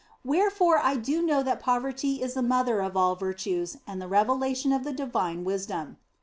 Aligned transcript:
Wherefore 0.25 0.81
do 0.95 1.17
I 1.17 1.21
know 1.21 1.43
that 1.43 1.59
poverty 1.59 2.23
is 2.23 2.33
the 2.33 2.41
mother 2.41 2.79
of 2.81 2.97
all 2.97 3.13
virtues 3.15 3.77
and 3.85 4.01
the 4.01 4.07
revelation 4.07 4.71
of 4.71 4.83
the 4.83 4.93
divine 4.93 5.43
wisdom. 5.43 5.97